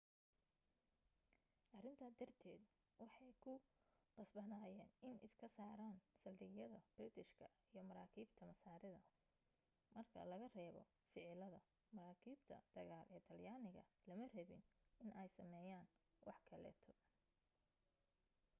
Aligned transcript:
arinta 1.77 2.07
darted 2.19 2.61
waxee 3.01 3.33
ku 3.43 3.53
qasbanayen 4.15 4.89
in 5.09 5.15
iska 5.27 5.47
saaran 5.57 5.95
saldhigyada 6.21 6.79
biritishka 6.95 7.45
iyo 7.71 7.81
maraakibta 7.89 8.41
masaarida 8.51 9.01
marka 9.95 10.19
laga 10.31 10.47
reebo 10.57 10.81
ficiladaa 11.13 11.65
maraakiibta 11.95 12.57
dagaal 12.75 13.07
ee 13.15 13.21
talyaniga 13.27 13.83
lama 14.07 14.25
rabin 14.35 14.63
in 15.03 15.09
ay 15.19 15.29
sameyan 15.37 15.85
wax 16.27 16.39
kaleeto 16.49 16.93